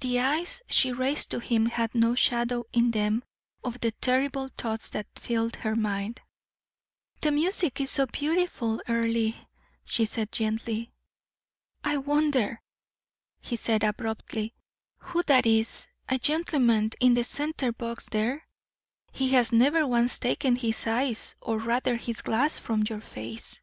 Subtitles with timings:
[0.00, 3.22] The eyes she raised to him had no shadow in them
[3.62, 6.20] of the terrible thoughts that filled her mind.
[7.20, 9.34] "The music is so beautiful, Earle,"
[9.84, 10.90] she said, gently.
[11.84, 12.60] "I wonder,"
[13.40, 14.52] he said, abruptly,
[14.98, 18.48] "who that is a gentleman in the center box there?
[19.12, 23.62] He has never once taken his eyes, or rather his glass, from your face."